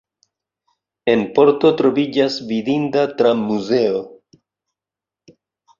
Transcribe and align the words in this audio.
En 1.13 1.21
Porto 1.35 1.71
troviĝas 1.83 2.39
vidinda 2.53 3.05
tram-muzeo. 3.21 4.05